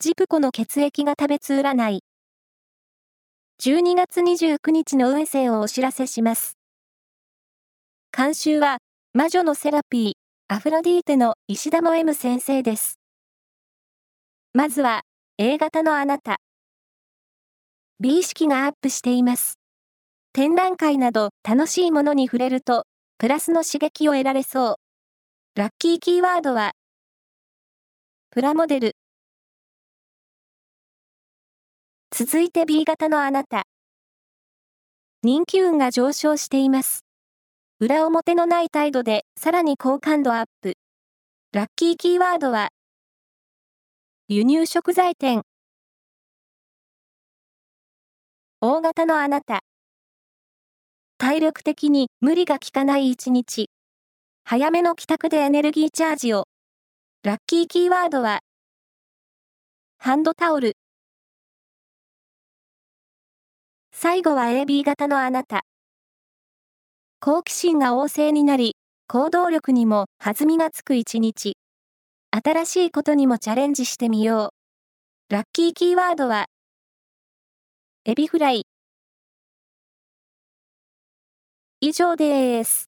[0.00, 2.04] ジプコの血液が食べつ占い。
[3.60, 6.56] 12月29日の運勢をお知らせします。
[8.16, 8.78] 監修は、
[9.12, 13.00] 魔女のセラピー、アフロディーテの石田も M 先生です。
[14.54, 15.00] まずは、
[15.36, 16.36] A 型のあなた。
[17.98, 19.58] 美意識がアップしています。
[20.32, 22.84] 展覧会など楽しいものに触れると、
[23.18, 24.76] プラスの刺激を得られそう。
[25.56, 26.70] ラッキーキーワードは、
[28.30, 28.92] プラモデル。
[32.20, 33.62] 続いて B 型のあなた。
[35.22, 37.04] 人気運が上昇しています。
[37.78, 40.74] 裏表のない態度でさらに好感度アップ。
[41.52, 42.70] ラッキーキーワードは、
[44.26, 45.42] 輸入食材店。
[48.60, 49.60] 大型のあなた。
[51.18, 53.70] 体力的に無理が効かない一日。
[54.42, 56.48] 早めの帰宅でエネルギーチャージを。
[57.22, 58.40] ラッキーキーワードは、
[59.98, 60.74] ハンドタオル。
[64.00, 65.62] 最後は AB 型のあなた。
[67.18, 68.76] 好奇心が旺盛になり、
[69.08, 71.56] 行動力にも弾みがつく一日。
[72.30, 74.52] 新しいことにもチャレンジしてみよ
[75.30, 75.34] う。
[75.34, 76.46] ラッキーキーワードは、
[78.04, 78.66] エビフライ。
[81.80, 82.87] 以上です。